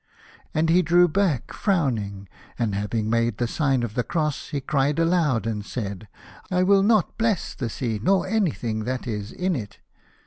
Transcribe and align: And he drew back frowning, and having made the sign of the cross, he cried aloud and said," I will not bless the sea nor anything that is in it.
And 0.55 0.67
he 0.71 0.81
drew 0.81 1.07
back 1.07 1.53
frowning, 1.53 2.27
and 2.57 2.73
having 2.73 3.07
made 3.07 3.37
the 3.37 3.47
sign 3.47 3.83
of 3.83 3.93
the 3.93 4.03
cross, 4.03 4.49
he 4.49 4.59
cried 4.59 4.97
aloud 4.97 5.45
and 5.45 5.63
said," 5.63 6.07
I 6.49 6.63
will 6.63 6.81
not 6.81 7.19
bless 7.19 7.53
the 7.53 7.69
sea 7.69 7.99
nor 8.01 8.25
anything 8.25 8.85
that 8.85 9.05
is 9.05 9.31
in 9.31 9.55
it. 9.55 9.77